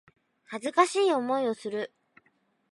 [0.45, 1.93] 恥ずかしい思いをする